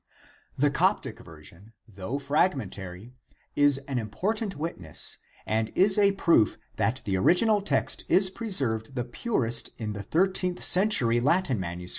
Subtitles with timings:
[0.57, 3.13] The Coptic version, though fragmentary,
[3.55, 9.05] is an important witness and is a proof that the original text is preserved the
[9.05, 11.89] purest in the 13th century Latin MS.